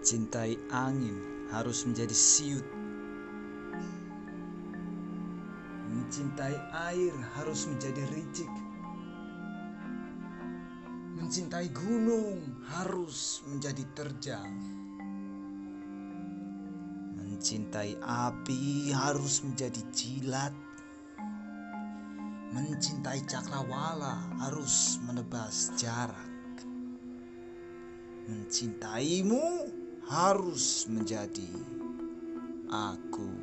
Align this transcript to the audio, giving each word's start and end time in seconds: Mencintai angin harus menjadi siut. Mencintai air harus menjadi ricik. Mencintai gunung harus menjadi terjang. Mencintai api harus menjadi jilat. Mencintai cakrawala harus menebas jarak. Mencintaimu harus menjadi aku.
Mencintai 0.00 0.56
angin 0.72 1.12
harus 1.52 1.84
menjadi 1.84 2.16
siut. 2.16 2.64
Mencintai 5.92 6.56
air 6.88 7.12
harus 7.36 7.68
menjadi 7.68 8.08
ricik. 8.08 8.48
Mencintai 11.20 11.68
gunung 11.76 12.40
harus 12.72 13.44
menjadi 13.44 13.84
terjang. 13.92 14.48
Mencintai 17.20 18.00
api 18.00 18.88
harus 18.96 19.44
menjadi 19.44 19.84
jilat. 19.92 20.56
Mencintai 22.56 23.20
cakrawala 23.28 24.16
harus 24.48 24.96
menebas 25.04 25.76
jarak. 25.76 26.32
Mencintaimu 28.24 29.76
harus 30.08 30.86
menjadi 30.88 31.50
aku. 32.70 33.39